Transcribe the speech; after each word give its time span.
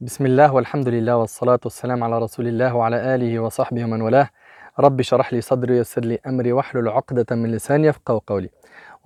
بسم 0.00 0.26
الله 0.26 0.52
والحمد 0.52 0.88
لله 0.88 1.16
والصلاة 1.16 1.58
والسلام 1.64 2.04
على 2.04 2.18
رسول 2.18 2.48
الله 2.48 2.74
وعلى 2.74 3.14
آله 3.14 3.40
وصحبه 3.40 3.84
ومن 3.84 4.00
والاه 4.02 4.28
ربي 4.78 5.02
شرح 5.02 5.32
لي 5.32 5.40
صدري 5.40 5.72
ويسر 5.72 6.04
لي 6.04 6.18
أمري 6.26 6.52
واحلل 6.52 6.88
عقدة 6.88 7.36
من 7.36 7.50
لساني 7.50 7.86
يفقهوا 7.86 8.20
قولي 8.26 8.50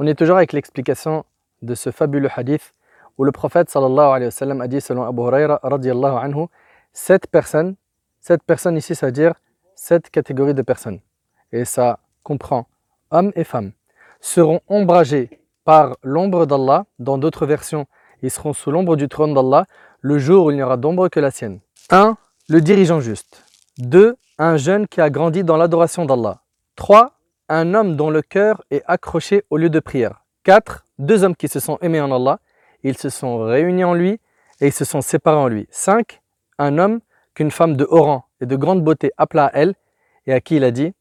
On 0.01 0.07
est 0.07 0.15
toujours 0.19 0.37
avec 0.37 0.53
l'explication 0.53 1.25
de 1.63 1.77
ce 1.77 1.91
fabuleux 1.93 2.29
hadith 2.35 2.75
où 3.19 3.23
le 3.23 3.31
prophète 3.31 3.71
sallallahu 3.71 4.09
alayhi 4.17 4.25
wa 4.25 4.31
sallam 4.33 4.61
a 4.61 4.67
dit 4.67 4.81
selon 4.81 5.05
Abu 5.05 5.21
Huraira 5.23 5.61
radiallahu 5.63 6.17
anhu 6.25 6.47
sept 6.93 7.29
personnes, 7.29 7.77
sept 8.21 8.43
personnes 8.43 8.77
ici 8.77 8.97
ça 8.97 9.07
veut 9.07 9.13
dire 9.13 9.35
sept 9.77 10.11
catégories 10.11 10.55
de 10.55 10.63
personnes 10.63 10.99
et 11.53 11.65
ça 11.65 12.01
comprend 12.25 12.67
hommes 13.13 13.31
et 13.37 13.45
femmes 13.45 13.71
seront 14.21 14.61
ombragés 14.67 15.39
par 15.65 15.95
l'ombre 16.03 16.47
d'Allah 16.47 16.87
dans 16.99 17.17
d'autres 17.17 17.47
versions 17.47 17.87
ils 18.23 18.31
seront 18.31 18.53
sous 18.53 18.73
l'ombre 18.73 18.97
du 18.97 19.09
trône 19.09 19.35
d'Allah 19.35 19.67
le 20.01 20.19
jour 20.19 20.47
où 20.47 20.51
il 20.51 20.57
n'y 20.57 20.63
aura 20.63 20.77
d'ombre 20.77 21.09
que 21.09 21.21
la 21.21 21.31
sienne 21.31 21.61
1. 21.91 22.17
Le 22.49 22.61
dirigeant 22.61 23.01
juste 23.01 23.45
2. 23.79 24.17
Un 24.39 24.57
jeune 24.57 24.89
qui 24.89 25.01
a 25.01 25.11
grandi 25.11 25.45
dans 25.45 25.57
l'adoration 25.57 26.05
d'Allah 26.05 26.43
3 26.77 27.21
un 27.51 27.75
homme 27.75 27.97
dont 27.97 28.11
le 28.11 28.23
cœur 28.23 28.63
est 28.71 28.83
accroché 28.87 29.45
au 29.51 29.57
lieu 29.57 29.71
de 29.71 29.81
prière. 29.81 30.25
4. 30.45 30.87
Deux 31.01 31.25
hommes 31.25 31.35
qui 31.35 31.49
se 31.49 31.59
sont 31.59 31.79
aimés 31.83 32.01
en 32.01 32.13
Allah, 32.13 32.39
ils 32.85 32.97
se 32.97 33.11
sont 33.11 33.39
réunis 33.39 33.83
en 33.83 33.93
lui 33.93 34.21
et 34.61 34.69
ils 34.69 34.73
se 34.73 34.85
sont 34.85 35.01
séparés 35.01 35.37
en 35.37 35.49
lui. 35.49 35.67
5. 35.71 36.21
Un 36.59 36.79
homme 36.79 37.01
qu'une 37.35 37.51
femme 37.51 37.77
de 37.77 37.85
haut 37.91 38.03
rang 38.03 38.25
et 38.41 38.47
de 38.47 38.55
grande 38.55 38.85
beauté 38.85 39.11
appela 39.17 39.47
à 39.47 39.51
elle 39.55 39.75
et 40.27 40.33
à 40.33 40.41
qui 40.41 40.57
il 40.57 40.65
a 40.65 40.71
dit 40.71 40.95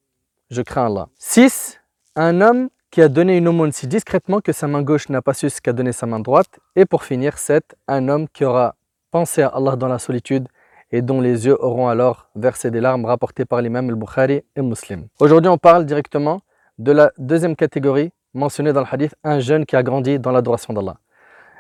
Je 0.50 0.64
crains 0.64 0.88
Allah. 0.88 1.08
6. 1.20 1.80
Un 2.16 2.42
homme 2.42 2.70
qui 2.90 3.04
a 3.04 3.10
donné 3.10 3.38
une 3.38 3.48
aumône 3.48 3.72
si 3.72 3.86
discrètement 3.86 4.42
que 4.42 4.52
sa 4.52 4.68
main 4.68 4.82
gauche 4.82 5.10
n'a 5.10 5.22
pas 5.22 5.36
su 5.36 5.52
ce 5.52 5.62
qu'a 5.62 5.74
donné 5.74 5.92
sa 5.92 6.08
main 6.08 6.20
droite. 6.20 6.60
Et 6.76 6.86
pour 6.86 7.04
finir, 7.04 7.38
7. 7.38 7.76
Un 7.88 8.10
homme 8.10 8.28
qui 8.28 8.44
aura 8.44 8.76
pensé 9.12 9.42
à 9.42 9.48
Allah 9.48 9.76
dans 9.76 9.88
la 9.88 10.00
solitude 10.00 10.48
et 10.92 11.02
dont 11.02 11.22
les 11.22 11.46
yeux 11.46 11.58
auront 11.64 11.88
alors 11.88 12.30
versé 12.36 12.72
des 12.72 12.82
larmes 12.82 13.06
rapportées 13.06 13.46
par 13.46 13.62
l'imam 13.62 13.90
al-Bukhari 13.90 14.44
et 14.56 14.62
Muslim. 14.62 15.08
Aujourd'hui, 15.20 15.50
on 15.50 15.58
parle 15.58 15.86
directement 15.86 16.42
de 16.78 16.92
la 16.92 17.12
deuxième 17.18 17.56
catégorie 17.56 18.12
mentionnée 18.34 18.74
dans 18.74 18.82
le 18.82 18.88
hadith, 18.90 19.16
un 19.24 19.40
jeune 19.40 19.66
qui 19.66 19.76
a 19.76 19.84
grandi 19.84 20.20
dans 20.20 20.32
l'adoration 20.32 20.74
d'Allah. 20.74 20.98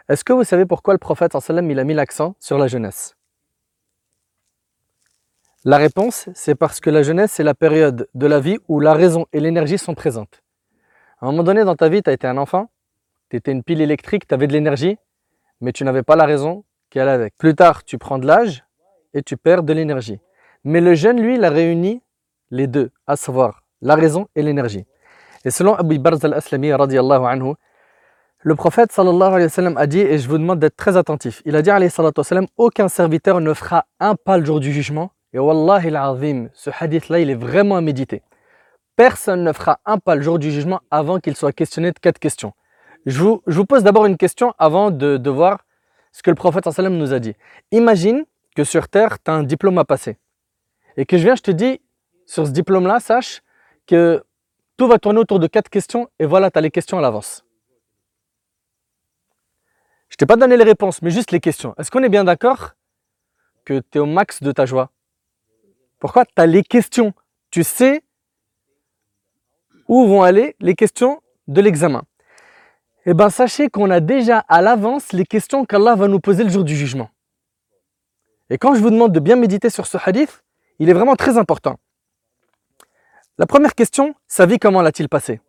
Est-ce 0.08 0.24
que 0.24 0.34
vous 0.34 0.44
savez 0.44 0.66
pourquoi 0.66 0.94
le 0.94 0.98
prophète 0.98 1.36
il 1.50 1.80
a 1.80 1.84
mis 1.84 1.94
l'accent 1.94 2.36
sur 2.40 2.58
la 2.58 2.68
jeunesse? 2.68 3.16
La 5.66 5.78
réponse, 5.78 6.30
c'est 6.34 6.56
parce 6.56 6.80
que 6.80 6.90
la 6.90 7.04
jeunesse, 7.04 7.34
c'est 7.34 7.44
la 7.44 7.54
période 7.54 8.08
de 8.14 8.28
la 8.28 8.40
vie 8.40 8.58
où 8.68 8.80
la 8.80 8.94
raison 8.94 9.26
et 9.34 9.40
l'énergie 9.40 9.78
sont 9.78 9.94
présentes. 9.94 10.42
À 11.20 11.26
un 11.26 11.32
moment 11.32 11.44
donné 11.44 11.66
dans 11.66 11.76
ta 11.76 11.90
vie, 11.90 12.02
tu 12.02 12.10
as 12.10 12.14
été 12.14 12.28
un 12.28 12.38
enfant, 12.38 12.70
tu 13.30 13.36
étais 13.36 13.52
une 13.52 13.62
pile 13.62 13.82
électrique, 13.82 14.26
tu 14.26 14.34
avais 14.34 14.48
de 14.48 14.54
l'énergie, 14.54 14.98
mais 15.60 15.74
tu 15.74 15.84
n'avais 15.84 16.02
pas 16.02 16.16
la 16.16 16.26
raison 16.26 16.64
qui 16.90 17.00
avec. 17.00 17.38
Plus 17.38 17.56
tard, 17.56 17.84
tu 17.84 17.98
prends 17.98 18.18
de 18.18 18.26
l'âge, 18.26 18.64
et 19.14 19.24
tu 19.24 19.38
perds 19.38 19.64
de 19.64 19.74
l'énergie. 19.74 20.20
Mais 20.64 20.82
le 20.82 20.94
jeune, 20.94 21.22
lui, 21.22 21.36
il 21.36 21.44
a 21.44 21.50
réuni 21.50 22.02
les 22.52 22.68
deux, 22.68 22.92
à 23.08 23.16
savoir 23.16 23.64
la 23.82 23.96
raison 23.96 24.28
et 24.36 24.42
l'énergie. 24.42 24.86
Et 25.46 25.52
selon 25.52 25.74
Abu 25.76 26.00
Barz 26.00 26.24
al-Aslami, 26.24 26.72
anhu, 26.72 27.54
le 28.42 28.56
prophète 28.56 28.92
sallallahu 28.92 29.34
alayhi 29.34 29.44
wa 29.44 29.50
sallam 29.50 29.78
a 29.78 29.88
dit, 29.88 30.00
et 30.00 30.18
je 30.18 30.28
vous 30.30 30.38
demande 30.38 30.60
d'être 30.60 30.76
très 30.76 30.98
attentif, 30.98 31.42
il 31.46 31.56
a 31.56 31.62
dit 31.62 31.70
alayhi 31.70 31.92
wa 31.98 32.24
sallam, 32.24 32.48
aucun 32.58 32.88
serviteur 32.88 33.42
ne 33.42 33.54
fera 33.54 33.86
un 34.00 34.16
pas 34.16 34.38
le 34.38 34.46
jour 34.46 34.60
du 34.60 34.72
jugement. 34.72 35.12
Et 35.32 35.40
wallahi 35.40 35.96
al 35.96 36.50
ce 36.54 36.70
hadith-là, 36.80 37.20
il 37.20 37.30
est 37.30 37.36
vraiment 37.36 37.76
à 37.76 37.82
méditer. 37.82 38.24
Personne 38.96 39.44
ne 39.44 39.54
fera 39.54 39.80
un 39.86 39.98
pas 39.98 40.16
le 40.16 40.22
jour 40.22 40.40
du 40.40 40.52
jugement 40.52 40.80
avant 40.90 41.20
qu'il 41.20 41.36
soit 41.36 41.52
questionné 41.54 41.92
de 41.92 42.00
quatre 42.00 42.20
questions. 42.20 42.54
Je 43.06 43.22
vous, 43.22 43.42
je 43.48 43.56
vous 43.56 43.66
pose 43.66 43.84
d'abord 43.84 44.06
une 44.06 44.18
question 44.18 44.54
avant 44.58 44.92
de, 44.92 45.18
de 45.18 45.30
voir 45.30 45.60
ce 46.12 46.22
que 46.24 46.30
le 46.30 46.36
prophète 46.36 46.70
sallam 46.70 46.98
nous 46.98 47.14
a 47.14 47.20
dit. 47.20 47.34
Imagine 47.72 48.26
que 48.56 48.64
sur 48.64 48.88
Terre, 48.88 49.22
tu 49.22 49.32
as 49.32 49.34
un 49.34 49.44
diplôme 49.44 49.78
à 49.78 49.86
passer. 49.86 50.18
Et 50.98 51.06
que 51.06 51.18
je 51.18 51.24
viens, 51.24 51.36
je 51.36 51.42
te 51.42 51.52
dis, 51.52 51.80
sur 52.26 52.46
ce 52.46 52.52
diplôme-là, 52.52 53.00
sache 53.00 53.42
que 53.88 54.24
tout 54.78 54.88
va 54.88 55.00
tourner 55.00 55.20
autour 55.20 55.40
de 55.40 55.48
quatre 55.48 55.70
questions 55.70 56.10
et 56.20 56.26
voilà, 56.26 56.52
tu 56.52 56.58
as 56.58 56.62
les 56.62 56.72
questions 56.72 56.98
à 56.98 57.02
l'avance. 57.02 57.44
Je 60.10 60.16
t'ai 60.16 60.26
pas 60.26 60.36
donné 60.36 60.58
les 60.58 60.64
réponses, 60.64 61.02
mais 61.02 61.12
juste 61.12 61.32
les 61.32 61.40
questions. 61.40 61.76
Est-ce 61.78 61.92
qu'on 61.92 62.04
est 62.04 62.10
bien 62.10 62.24
d'accord 62.24 62.72
que 63.66 63.80
tu 63.80 63.98
es 63.98 64.00
au 64.00 64.06
max 64.06 64.42
de 64.42 64.52
ta 64.52 64.66
joie? 64.66 64.92
Pourquoi 66.00 66.26
Tu 66.26 66.34
as 66.38 66.46
les 66.46 66.64
questions? 66.64 67.14
Tu 67.52 67.64
sais 67.64 68.04
où 69.88 70.08
vont 70.08 70.22
aller 70.22 70.56
les 70.60 70.76
questions 70.76 71.22
de 71.48 71.62
l'examen. 71.62 72.04
Eh 73.06 73.14
bien, 73.14 73.30
sachez 73.30 73.70
qu'on 73.70 73.90
a 73.90 74.00
déjà 74.02 74.40
à 74.40 74.62
l'avance 74.62 75.14
les 75.14 75.26
questions 75.26 75.66
qu'Allah 75.66 75.96
va 75.96 76.08
nous 76.08 76.20
poser 76.20 76.44
le 76.44 76.50
jour 76.50 76.64
du 76.64 76.76
jugement. 76.76 77.10
Et 78.50 78.58
quand 78.58 78.76
je 78.76 78.82
vous 78.82 78.90
demande 78.90 79.14
de 79.14 79.20
bien 79.20 79.36
méditer 79.36 79.70
sur 79.70 79.86
ce 79.88 79.98
hadith, 80.04 80.44
il 80.80 80.90
est 80.90 80.94
vraiment 80.94 81.16
très 81.16 81.38
important. 81.38 81.78
La 83.38 83.46
première 83.46 83.74
question, 83.74 84.16
sa 84.28 84.46
vie, 84.46 84.60
comment 84.60 84.82
l'a-t-il 84.82 85.08
passé 85.08 85.40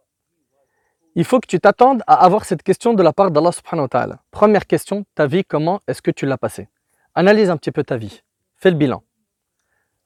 Il 1.17 1.25
faut 1.25 1.41
que 1.41 1.47
tu 1.49 1.59
t'attendes 1.59 2.03
à 2.07 2.25
avoir 2.25 2.45
cette 2.45 2.63
question 2.63 2.95
de 2.95 3.03
la 3.03 3.13
part 3.13 3.33
d'Allah 3.33 3.51
subhanahu 3.51 3.85
wa 3.85 3.89
ta'ala. 3.89 4.23
Première 4.31 4.67
question, 4.67 5.05
ta 5.17 5.27
vie, 5.27 5.45
comment 5.45 5.81
est-ce 5.89 6.03
que 6.03 6.13
tu 6.13 6.27
l'as 6.27 6.39
passée? 6.39 6.69
Analyse 7.15 7.51
un 7.51 7.57
petit 7.57 7.73
peu 7.73 7.83
ta 7.83 7.97
vie. 7.97 8.23
Fais 8.57 8.71
le 8.71 8.77
bilan. 8.77 9.03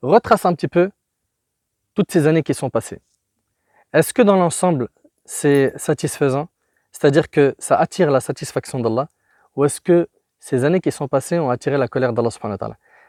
Retrace 0.00 0.46
un 0.46 0.54
petit 0.54 0.68
peu 0.68 0.90
toutes 1.94 2.10
ces 2.10 2.26
années 2.26 2.42
qui 2.42 2.54
sont 2.54 2.70
passées. 2.70 3.00
Est-ce 3.92 4.14
que 4.14 4.22
dans 4.22 4.36
l'ensemble, 4.36 4.88
c'est 5.24 5.72
satisfaisant? 5.76 6.48
C'est-à-dire 6.94 7.28
que 7.28 7.54
ça 7.58 7.76
attire 7.76 8.10
la 8.10 8.20
satisfaction 8.20 8.78
d'Allah 8.78 9.08
Ou 9.56 9.64
est-ce 9.64 9.80
que 9.80 10.08
ces 10.38 10.64
années 10.64 10.80
qui 10.80 10.92
sont 10.92 11.08
passées 11.08 11.38
ont 11.38 11.50
attiré 11.50 11.76
la 11.76 11.88
colère 11.88 12.12
d'Allah 12.12 12.30
subhanahu 12.30 12.56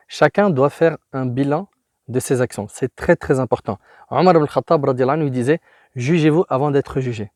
Chacun 0.08 0.50
doit 0.50 0.72
faire 0.72 0.98
un 1.14 1.26
bilan 1.26 1.70
de 2.08 2.20
ses 2.20 2.42
actions. 2.42 2.68
C'est 2.68 2.96
très 2.96 3.16
très 3.16 3.40
important. 3.40 3.78
Omar 4.10 4.36
al-Khattab 4.36 4.86
lui 5.20 5.32
disait 5.32 5.60
Jugez-vous 5.96 6.46
avant 6.50 6.72
d'être 6.72 7.00
jugé. 7.00 7.32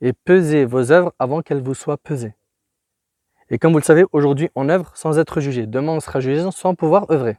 Et 0.00 0.12
pesez 0.12 0.64
vos 0.64 0.90
œuvres 0.90 1.12
avant 1.18 1.42
qu'elles 1.42 1.62
vous 1.62 1.74
soient 1.74 1.96
pesées. 1.96 2.34
Et 3.50 3.58
comme 3.58 3.72
vous 3.72 3.78
le 3.78 3.84
savez, 3.84 4.04
aujourd'hui 4.12 4.50
on 4.54 4.68
œuvre 4.68 4.90
sans 4.94 5.18
être 5.18 5.40
jugé. 5.40 5.66
Demain 5.66 5.92
on 5.92 6.00
sera 6.00 6.20
jugé 6.20 6.50
sans 6.50 6.74
pouvoir 6.74 7.10
œuvrer. 7.10 7.38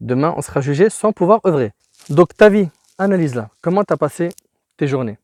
Demain 0.00 0.34
on 0.36 0.42
sera 0.42 0.60
jugé 0.60 0.90
sans 0.90 1.12
pouvoir 1.12 1.40
œuvrer. 1.46 1.72
Donc 2.10 2.36
ta 2.36 2.48
vie, 2.48 2.68
analyse-la. 2.98 3.50
Comment 3.60 3.84
tu 3.84 3.92
as 3.92 3.96
passé 3.96 4.30
tes 4.76 4.88
journées? 4.88 5.18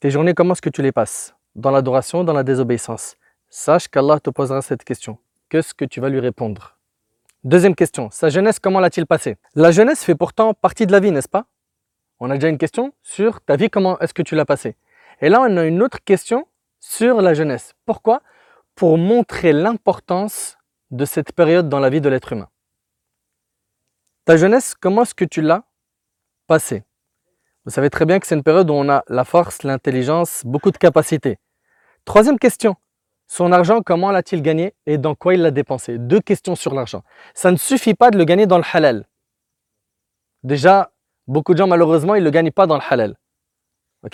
Tes 0.00 0.10
journées, 0.10 0.32
comment 0.32 0.52
est-ce 0.52 0.62
que 0.62 0.70
tu 0.70 0.80
les 0.80 0.92
passes? 0.92 1.34
Dans 1.56 1.72
l'adoration, 1.72 2.22
dans 2.22 2.32
la 2.32 2.44
désobéissance? 2.44 3.16
Sache 3.48 3.88
qu'Allah 3.88 4.20
te 4.20 4.30
posera 4.30 4.62
cette 4.62 4.84
question. 4.84 5.18
Qu'est-ce 5.48 5.74
que 5.74 5.84
tu 5.84 6.00
vas 6.00 6.08
lui 6.08 6.20
répondre? 6.20 6.78
Deuxième 7.42 7.74
question, 7.74 8.08
sa 8.12 8.28
jeunesse, 8.28 8.60
comment 8.60 8.78
l'a-t-il 8.78 9.06
passé 9.06 9.38
La 9.56 9.72
jeunesse 9.72 10.04
fait 10.04 10.14
pourtant 10.14 10.54
partie 10.54 10.86
de 10.86 10.92
la 10.92 11.00
vie, 11.00 11.10
n'est-ce 11.10 11.28
pas? 11.28 11.46
On 12.20 12.30
a 12.30 12.34
déjà 12.34 12.48
une 12.48 12.58
question 12.58 12.92
sur 13.02 13.40
ta 13.40 13.56
vie, 13.56 13.70
comment 13.70 13.98
est-ce 13.98 14.14
que 14.14 14.22
tu 14.22 14.36
l'as 14.36 14.44
passée? 14.44 14.76
Et 15.20 15.28
là, 15.28 15.40
on 15.40 15.56
a 15.56 15.64
une 15.64 15.82
autre 15.82 15.98
question 16.04 16.46
sur 16.78 17.20
la 17.20 17.34
jeunesse. 17.34 17.74
Pourquoi? 17.84 18.22
Pour 18.76 18.98
montrer 18.98 19.52
l'importance 19.52 20.58
de 20.92 21.04
cette 21.06 21.32
période 21.32 21.68
dans 21.68 21.80
la 21.80 21.90
vie 21.90 22.00
de 22.00 22.08
l'être 22.08 22.32
humain. 22.32 22.48
Ta 24.26 24.36
jeunesse, 24.36 24.76
comment 24.80 25.02
est-ce 25.02 25.16
que 25.16 25.24
tu 25.24 25.42
l'as 25.42 25.64
passée? 26.46 26.84
Vous 27.68 27.74
savez 27.74 27.90
très 27.90 28.06
bien 28.06 28.18
que 28.18 28.26
c'est 28.26 28.34
une 28.34 28.42
période 28.42 28.70
où 28.70 28.72
on 28.72 28.88
a 28.88 29.04
la 29.08 29.24
force, 29.26 29.62
l'intelligence, 29.62 30.40
beaucoup 30.46 30.70
de 30.70 30.78
capacités. 30.78 31.36
Troisième 32.06 32.38
question, 32.38 32.76
son 33.26 33.52
argent, 33.52 33.82
comment 33.82 34.10
l'a-t-il 34.10 34.40
gagné 34.40 34.72
et 34.86 34.96
dans 34.96 35.14
quoi 35.14 35.34
il 35.34 35.42
l'a 35.42 35.50
dépensé? 35.50 35.98
Deux 35.98 36.20
questions 36.20 36.56
sur 36.56 36.72
l'argent. 36.72 37.02
Ça 37.34 37.50
ne 37.50 37.58
suffit 37.58 37.92
pas 37.92 38.10
de 38.10 38.16
le 38.16 38.24
gagner 38.24 38.46
dans 38.46 38.56
le 38.56 38.64
halal. 38.72 39.04
Déjà, 40.44 40.92
beaucoup 41.26 41.52
de 41.52 41.58
gens, 41.58 41.66
malheureusement, 41.66 42.14
ils 42.14 42.20
ne 42.20 42.24
le 42.24 42.30
gagnent 42.30 42.52
pas 42.52 42.66
dans 42.66 42.76
le 42.76 42.82
halal. 42.88 43.16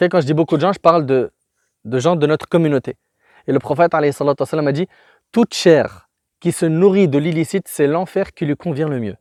Quand 0.00 0.20
je 0.20 0.26
dis 0.26 0.34
beaucoup 0.34 0.56
de 0.56 0.60
gens, 0.60 0.72
je 0.72 0.80
parle 0.80 1.06
de, 1.06 1.30
de 1.84 1.98
gens 2.00 2.16
de 2.16 2.26
notre 2.26 2.48
communauté. 2.48 2.96
Et 3.46 3.52
le 3.52 3.60
prophète 3.60 3.94
a 3.94 4.72
dit 4.72 4.88
Toute 5.30 5.54
chair 5.54 6.08
qui 6.40 6.50
se 6.50 6.66
nourrit 6.66 7.06
de 7.06 7.18
l'illicite, 7.18 7.68
c'est 7.68 7.86
l'enfer 7.86 8.34
qui 8.34 8.46
lui 8.46 8.56
convient 8.56 8.88
le 8.88 8.98
mieux. 8.98 9.16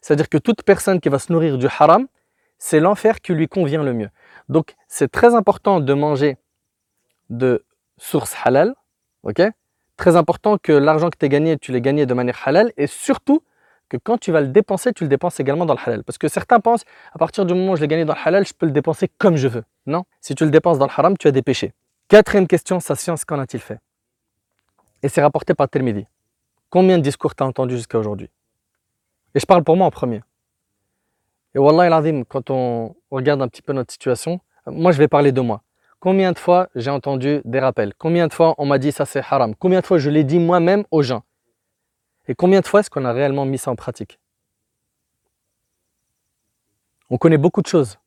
C'est-à-dire 0.00 0.30
que 0.30 0.38
toute 0.38 0.62
personne 0.62 1.00
qui 1.02 1.10
va 1.10 1.18
se 1.18 1.30
nourrir 1.30 1.58
du 1.58 1.66
haram, 1.66 2.06
c'est 2.64 2.80
l'enfer 2.80 3.20
qui 3.20 3.34
lui 3.34 3.46
convient 3.46 3.82
le 3.82 3.92
mieux. 3.92 4.08
Donc, 4.48 4.74
c'est 4.88 5.12
très 5.12 5.34
important 5.34 5.80
de 5.80 5.92
manger 5.92 6.38
de 7.28 7.62
sources 7.98 8.34
halal, 8.42 8.74
Ok? 9.22 9.42
Très 9.98 10.16
important 10.16 10.56
que 10.56 10.72
l'argent 10.72 11.10
que 11.10 11.18
tu 11.18 11.26
as 11.26 11.28
gagné, 11.28 11.58
tu 11.58 11.72
l'aies 11.72 11.82
gagné 11.82 12.06
de 12.06 12.14
manière 12.14 12.40
halal 12.42 12.72
et 12.78 12.86
surtout 12.86 13.42
que 13.90 13.98
quand 13.98 14.16
tu 14.16 14.32
vas 14.32 14.40
le 14.40 14.48
dépenser, 14.48 14.94
tu 14.94 15.04
le 15.04 15.08
dépenses 15.08 15.40
également 15.40 15.66
dans 15.66 15.74
le 15.74 15.80
halal. 15.84 16.04
Parce 16.04 16.16
que 16.16 16.26
certains 16.26 16.58
pensent, 16.58 16.84
à 17.12 17.18
partir 17.18 17.44
du 17.44 17.52
moment 17.52 17.72
où 17.72 17.76
je 17.76 17.82
l'ai 17.82 17.88
gagné 17.88 18.06
dans 18.06 18.14
le 18.14 18.20
halal, 18.24 18.46
je 18.46 18.54
peux 18.54 18.64
le 18.64 18.72
dépenser 18.72 19.10
comme 19.18 19.36
je 19.36 19.48
veux. 19.48 19.64
Non, 19.84 20.04
si 20.22 20.34
tu 20.34 20.46
le 20.46 20.50
dépenses 20.50 20.78
dans 20.78 20.86
le 20.86 20.92
haram, 20.96 21.18
tu 21.18 21.28
as 21.28 21.32
des 21.32 21.42
péchés. 21.42 21.74
Quatrième 22.08 22.46
question, 22.46 22.80
sa 22.80 22.94
science, 22.94 23.26
qu'en 23.26 23.38
a-t-il 23.40 23.60
fait? 23.60 23.78
Et 25.02 25.10
c'est 25.10 25.20
rapporté 25.20 25.52
par 25.52 25.68
Tirmidhi. 25.68 26.06
Combien 26.70 26.96
de 26.96 27.02
discours 27.02 27.34
tu 27.34 27.42
as 27.42 27.46
entendu 27.46 27.76
jusqu'à 27.76 27.98
aujourd'hui? 27.98 28.30
Et 29.34 29.40
je 29.40 29.44
parle 29.44 29.64
pour 29.64 29.76
moi 29.76 29.86
en 29.86 29.90
premier. 29.90 30.22
Et 31.54 31.58
Wallah 31.58 32.02
quand 32.28 32.50
on 32.50 32.96
regarde 33.10 33.40
un 33.40 33.48
petit 33.48 33.62
peu 33.62 33.72
notre 33.72 33.92
situation, 33.92 34.40
moi 34.66 34.90
je 34.90 34.98
vais 34.98 35.08
parler 35.08 35.30
de 35.30 35.40
moi. 35.40 35.62
Combien 36.00 36.32
de 36.32 36.38
fois 36.38 36.68
j'ai 36.74 36.90
entendu 36.90 37.40
des 37.44 37.60
rappels? 37.60 37.94
Combien 37.96 38.26
de 38.26 38.32
fois 38.32 38.54
on 38.58 38.66
m'a 38.66 38.78
dit 38.78 38.90
ça 38.90 39.06
c'est 39.06 39.20
haram? 39.20 39.54
Combien 39.54 39.80
de 39.80 39.86
fois 39.86 39.98
je 39.98 40.10
l'ai 40.10 40.24
dit 40.24 40.38
moi-même 40.38 40.84
aux 40.90 41.02
gens? 41.02 41.22
Et 42.26 42.34
combien 42.34 42.60
de 42.60 42.66
fois 42.66 42.80
est-ce 42.80 42.90
qu'on 42.90 43.04
a 43.04 43.12
réellement 43.12 43.44
mis 43.44 43.58
ça 43.58 43.70
en 43.70 43.76
pratique? 43.76 44.18
On 47.08 47.18
connaît 47.18 47.38
beaucoup 47.38 47.62
de 47.62 47.66
choses. 47.66 47.98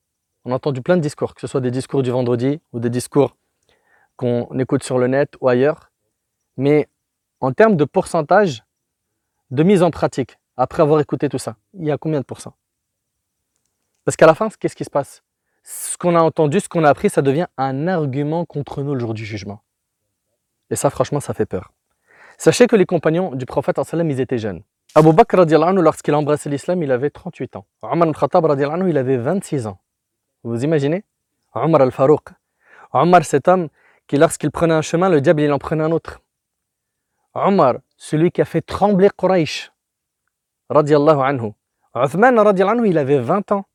On 0.44 0.51
a 0.51 0.55
entendu 0.55 0.81
plein 0.81 0.97
de 0.97 1.01
discours, 1.01 1.33
que 1.33 1.41
ce 1.41 1.47
soit 1.47 1.61
des 1.61 1.71
discours 1.71 2.03
du 2.03 2.11
vendredi 2.11 2.59
ou 2.73 2.79
des 2.79 2.89
discours 2.89 3.38
qu'on 4.17 4.47
écoute 4.59 4.83
sur 4.83 4.97
le 4.97 5.07
net 5.07 5.35
ou 5.39 5.47
ailleurs. 5.47 5.91
Mais 6.57 6.89
en 7.39 7.53
termes 7.53 7.77
de 7.77 7.85
pourcentage 7.85 8.63
de 9.51 9.63
mise 9.63 9.83
en 9.83 9.91
pratique, 9.91 10.38
après 10.57 10.81
avoir 10.81 10.99
écouté 10.99 11.29
tout 11.29 11.38
ça, 11.38 11.55
il 11.73 11.85
y 11.85 11.91
a 11.91 11.97
combien 11.97 12.19
de 12.19 12.25
pourcents? 12.25 12.55
Parce 14.07 14.15
qu'à 14.15 14.25
la 14.25 14.36
fin, 14.36 14.48
qu'est-ce 14.48 14.77
qui 14.77 14.86
se 14.86 14.89
passe? 14.89 15.21
Ce 15.63 15.98
qu'on 15.98 16.15
a 16.15 16.21
entendu, 16.21 16.62
ce 16.62 16.69
qu'on 16.69 16.86
a 16.86 16.89
appris, 16.89 17.09
ça 17.09 17.21
devient 17.21 17.48
un 17.57 17.89
argument 17.89 18.45
contre 18.45 18.81
nous 18.81 18.94
le 18.94 19.01
jour 19.01 19.13
du 19.13 19.25
jugement. 19.25 19.59
Et 20.69 20.77
ça, 20.77 20.89
franchement, 20.89 21.19
ça 21.19 21.33
fait 21.33 21.45
peur. 21.45 21.74
Sachez 22.38 22.68
que 22.68 22.77
les 22.77 22.86
compagnons 22.86 23.36
du 23.36 23.45
prophète, 23.45 23.77
ils 23.92 24.21
étaient 24.21 24.38
jeunes. 24.38 24.63
Abu 24.95 25.12
Bakr, 25.12 25.36
lorsqu'il 25.36 26.13
a 26.13 26.18
embrassé 26.18 26.50
l'islam, 26.50 26.81
il 26.83 26.92
avait 26.94 27.09
38 27.09 27.57
ans. 27.57 27.65
Omar 27.81 28.07
al-Khattab, 28.07 28.45
il 28.88 28.98
avait 28.98 29.18
26 29.18 29.68
ans. 29.68 29.77
Vous 30.42 30.63
imaginez? 30.63 31.04
Omar 31.54 31.81
al-Farouq. 31.81 32.30
Omar, 32.94 33.25
cet 33.25 33.50
homme 33.50 33.68
qui, 34.07 34.15
lorsqu'il 34.15 34.51
prenait 34.51 34.75
un 34.75 34.81
chemin, 34.81 35.09
le 35.09 35.19
diable, 35.19 35.42
il 35.42 35.51
en 35.51 35.59
prenait 35.59 35.83
un 35.83 35.92
autre. 35.92 36.21
Omar, 37.33 37.74
celui 37.98 38.31
qui 38.31 38.39
a 38.39 38.45
fait 38.45 38.62
trembler 38.62 39.09
Quraysh, 39.18 39.69
radiallahu 40.69 41.19
anhu. 41.19 41.51
Uthman, 41.94 42.39
radiallahu 42.39 42.88
il 42.88 42.98
avait 42.98 43.19
20 43.19 43.51
ans. 43.51 43.65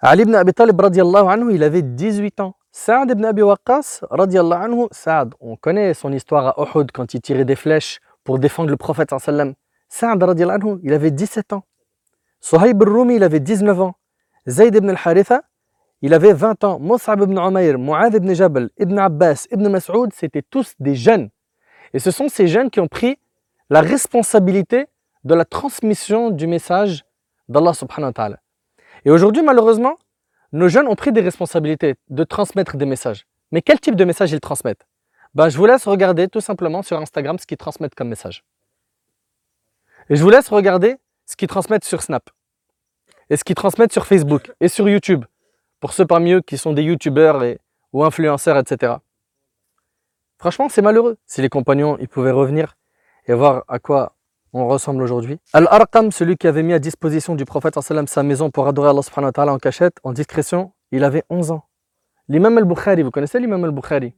Ali 0.00 0.22
ibn 0.22 0.34
Abi 0.34 0.52
Talib, 0.52 0.80
anhu, 0.80 1.54
il 1.54 1.62
avait 1.62 1.82
18 1.82 2.40
ans. 2.40 2.54
Saad 2.70 3.10
ibn 3.10 3.24
Abi 3.24 3.42
Waqqas, 3.42 4.02
anhu, 4.10 4.88
Saad, 4.90 5.34
on 5.40 5.56
connaît 5.56 5.94
son 5.94 6.12
histoire 6.12 6.58
à 6.58 6.62
Uhud 6.62 6.92
quand 6.92 7.14
il 7.14 7.22
tirait 7.22 7.46
des 7.46 7.56
flèches 7.56 8.00
pour 8.22 8.38
défendre 8.38 8.68
le 8.68 8.76
prophète 8.76 9.10
sallam. 9.18 9.54
Saad, 9.88 10.22
anhu, 10.22 10.78
il 10.82 10.92
avait 10.92 11.10
17 11.10 11.54
ans. 11.54 11.62
Suhaib 12.40 12.82
al-Rumi, 12.82 13.16
il 13.16 13.22
avait 13.24 13.40
19 13.40 13.80
ans. 13.80 13.94
Zayd 14.46 14.74
ibn 14.74 14.90
al-Haritha, 14.90 15.42
il 16.02 16.12
avait 16.12 16.34
20 16.34 16.62
ans. 16.64 16.78
Mus'ab 16.78 17.22
ibn 17.22 17.38
Umayr, 17.38 17.78
Mu'adh 17.78 18.14
ibn 18.14 18.32
Jabal, 18.34 18.70
Ibn 18.78 18.98
Abbas, 18.98 19.46
Ibn 19.50 19.68
Mas'ud, 19.68 20.12
c'était 20.12 20.42
tous 20.42 20.74
des 20.78 20.94
jeunes. 20.94 21.30
Et 21.94 21.98
ce 21.98 22.10
sont 22.10 22.28
ces 22.28 22.46
jeunes 22.46 22.70
qui 22.70 22.80
ont 22.80 22.88
pris 22.88 23.18
la 23.70 23.80
responsabilité 23.80 24.86
de 25.24 25.34
la 25.34 25.44
transmission 25.44 26.30
du 26.30 26.46
message 26.46 27.04
d'Allah 27.48 27.72
subhanahu. 27.72 28.12
Et 29.06 29.10
aujourd'hui, 29.10 29.42
malheureusement, 29.42 29.98
nos 30.50 30.68
jeunes 30.68 30.88
ont 30.88 30.96
pris 30.96 31.12
des 31.12 31.20
responsabilités 31.20 31.94
de 32.08 32.24
transmettre 32.24 32.76
des 32.76 32.86
messages. 32.86 33.24
Mais 33.52 33.62
quel 33.62 33.78
type 33.78 33.94
de 33.94 34.04
message 34.04 34.32
ils 34.32 34.40
transmettent? 34.40 34.84
Ben, 35.32 35.48
Je 35.48 35.56
vous 35.56 35.64
laisse 35.64 35.86
regarder 35.86 36.26
tout 36.26 36.40
simplement 36.40 36.82
sur 36.82 36.98
Instagram 36.98 37.38
ce 37.38 37.46
qu'ils 37.46 37.56
transmettent 37.56 37.94
comme 37.94 38.08
message. 38.08 38.42
Et 40.10 40.16
je 40.16 40.22
vous 40.24 40.30
laisse 40.30 40.48
regarder 40.48 40.96
ce 41.24 41.36
qu'ils 41.36 41.46
transmettent 41.46 41.84
sur 41.84 42.02
Snap. 42.02 42.30
Et 43.30 43.36
ce 43.36 43.44
qu'ils 43.44 43.54
transmettent 43.54 43.92
sur 43.92 44.06
Facebook 44.06 44.52
et 44.58 44.66
sur 44.66 44.88
YouTube. 44.88 45.24
Pour 45.78 45.92
ceux 45.92 46.04
parmi 46.04 46.32
eux 46.32 46.40
qui 46.40 46.58
sont 46.58 46.72
des 46.72 46.82
YouTubeurs 46.82 47.40
ou 47.92 48.04
influenceurs, 48.04 48.58
etc. 48.58 48.94
Franchement, 50.38 50.68
c'est 50.68 50.82
malheureux. 50.82 51.16
Si 51.26 51.40
les 51.42 51.48
compagnons 51.48 51.96
ils 52.00 52.08
pouvaient 52.08 52.32
revenir 52.32 52.76
et 53.26 53.34
voir 53.34 53.62
à 53.68 53.78
quoi 53.78 54.15
on 54.56 54.68
ressemble 54.68 55.02
aujourd'hui. 55.02 55.38
Al-Arqam, 55.52 56.10
celui 56.10 56.36
qui 56.36 56.46
avait 56.46 56.62
mis 56.62 56.72
à 56.72 56.78
disposition 56.78 57.34
du 57.34 57.44
prophète 57.44 57.78
sa 57.80 58.22
maison 58.22 58.50
pour 58.50 58.66
adorer 58.66 58.90
Allah 58.90 59.02
subhanahu 59.02 59.28
wa 59.28 59.32
ta'ala 59.32 59.52
en 59.52 59.58
cachette, 59.58 59.98
en 60.02 60.12
discrétion, 60.12 60.72
il 60.92 61.04
avait 61.04 61.24
11 61.30 61.50
ans. 61.50 61.64
L'imam 62.28 62.56
al-Bukhari, 62.58 63.02
vous 63.02 63.10
connaissez 63.10 63.38
l'imam 63.38 63.62
al-Bukhari? 63.64 64.14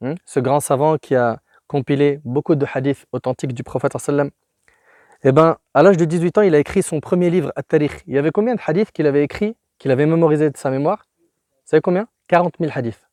Hmm? 0.00 0.14
Ce 0.24 0.40
grand 0.40 0.60
savant 0.60 0.96
qui 0.98 1.14
a 1.14 1.38
compilé 1.66 2.20
beaucoup 2.24 2.54
de 2.54 2.66
hadiths 2.72 3.06
authentiques 3.12 3.54
du 3.54 3.62
prophète 3.62 3.96
sallam. 3.98 4.30
Eh 5.22 5.32
bien, 5.32 5.58
à 5.72 5.82
l'âge 5.82 5.96
de 5.96 6.04
18 6.04 6.38
ans, 6.38 6.42
il 6.42 6.54
a 6.54 6.58
écrit 6.58 6.82
son 6.82 7.00
premier 7.00 7.30
livre, 7.30 7.52
At-Tarikh. 7.54 8.02
Il 8.06 8.14
y 8.14 8.18
avait 8.18 8.32
combien 8.32 8.54
de 8.56 8.60
hadiths 8.66 8.90
qu'il 8.90 9.06
avait 9.06 9.22
écrit, 9.22 9.56
qu'il 9.78 9.90
avait 9.90 10.06
mémorisé 10.06 10.50
de 10.50 10.56
sa 10.56 10.70
mémoire? 10.70 11.06
Vous 11.18 11.26
savez 11.66 11.80
combien? 11.80 12.08
40 12.26 12.54
000 12.58 12.72
hadiths. 12.74 13.08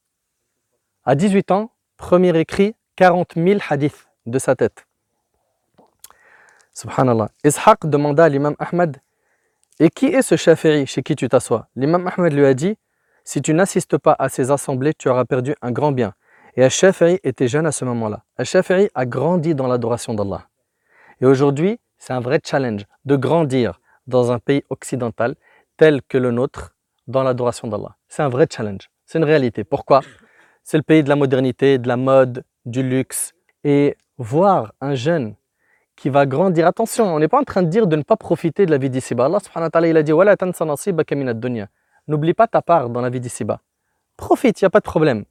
À 1.03 1.15
18 1.15 1.51
ans, 1.51 1.71
premier 1.97 2.38
écrit, 2.39 2.75
40 2.95 3.33
000 3.35 3.59
hadiths 3.69 4.07
de 4.25 4.39
sa 4.39 4.56
tête. 4.56 4.85
Subhanallah. 6.80 7.28
Ishaq 7.44 7.88
demanda 7.88 8.24
à 8.24 8.30
l'imam 8.30 8.56
Ahmed 8.58 9.02
Et 9.81 9.90
qui 9.90 10.06
est 10.06 10.22
ce 10.22 10.38
Shafi'i 10.38 10.86
chez 10.86 11.04
qui 11.04 11.14
tu 11.14 11.28
t'assois? 11.28 11.68
L'imam 11.76 12.08
Ahmed 12.08 12.31
lui 12.31 12.46
a 12.46 12.54
dit 12.54 12.78
Si 13.26 13.42
tu 13.42 13.54
n'assistes 13.54 13.98
pas 13.98 14.16
à 14.18 14.30
ces 14.30 14.50
assemblées, 14.50 14.94
tu 14.94 15.10
auras 15.10 15.26
perdu 15.26 15.56
un 15.62 15.74
grand 15.74 15.92
bien. 15.92 16.14
Et 16.56 16.64
Al-Shafi'i 16.64 17.20
était 17.24 17.50
jeune 17.50 17.66
à 17.66 17.74
ce 17.74 17.84
moment-là. 17.84 18.24
Al-Shafi'i 18.38 18.88
a 18.96 19.06
grandi 19.06 19.56
dans 19.56 19.68
l'adoration 19.68 20.14
d'Allah. 20.14 20.48
Et 21.20 21.26
aujourd'hui, 21.26 21.81
c'est 21.98 22.14
un 22.14 22.22
vrai 22.22 22.40
challenge 22.42 22.86
de 23.04 23.18
grandir 23.18 23.81
dans 24.08 24.31
un 24.31 24.40
pays 24.40 24.64
occidental 24.70 25.36
tel 25.76 26.02
que 26.02 26.18
le 26.18 26.31
nôtre 26.31 26.76
dans 27.08 27.24
l'adoration 27.24 27.68
d'Allah. 27.68 27.98
C'est 28.08 28.24
un 28.24 28.30
vrai 28.30 28.48
challenge. 28.50 28.90
C'est 29.06 29.18
une 29.18 29.26
réalité. 29.26 29.66
Pourquoi? 29.66 30.00
C'est 30.64 30.78
le 30.78 30.84
pays 30.84 31.04
de 31.04 31.10
la 31.10 31.18
modernité, 31.18 31.78
de 31.78 31.90
la 31.90 31.98
mode, 31.98 32.46
du 32.66 32.84
luxe. 32.84 33.34
Et 33.66 33.98
voir 34.18 34.72
un 34.80 34.96
jeune 34.96 35.36
qui 36.00 36.10
va 36.10 36.25
grandir. 36.25 36.66
Attention, 36.66 37.13
on 37.13 37.19
n'est 37.19 37.28
pas 37.28 37.40
en 37.40 37.44
train 37.44 37.62
de 37.62 37.68
dire 37.68 37.86
de 37.86 37.98
ne 37.98 38.04
pas 38.04 38.16
profiter 38.16 38.66
de 38.66 38.72
la 38.72 38.78
vie 38.78 38.90
d'ici-bas. 38.90 39.25
Allah 39.25 39.40
subhanahu 39.40 39.68
wa 39.68 39.69
ta'ala, 39.69 39.88
il 39.90 39.98
a 39.98 40.04
dit 40.04 40.13
N'oublie 42.07 42.34
pas 42.34 42.48
ta 42.48 42.62
part 42.62 42.90
dans 42.90 43.01
la 43.01 43.10
vie 43.10 43.19
d'ici-bas. 43.19 43.60
Profite, 44.16 44.62
il 44.62 44.63
n'y 44.63 44.68
a 44.68 44.69
pas 44.69 44.80
de 44.80 44.86
problème. 44.86 45.25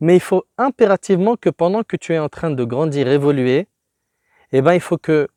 Mais 0.00 0.16
il 0.16 0.20
faut 0.20 0.44
impérativement 0.56 1.36
que 1.36 1.50
pendant 1.50 1.82
que 1.82 1.96
tu 1.96 2.14
es 2.14 2.18
en 2.18 2.30
train 2.30 2.50
de 2.50 2.64
grandir, 2.64 3.06
évoluer, 3.08 3.68
eh 4.52 4.62
ben, 4.62 4.72
il 4.72 4.80
faut 4.80 4.96
que 4.96 5.28